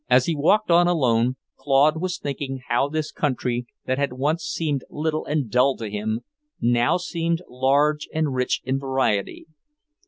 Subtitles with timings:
[0.09, 4.83] As he walked on alone, Claude was thinking how this country that had once seemed
[4.89, 6.21] little and dull to him,
[6.59, 9.45] now seemed large and rich in variety.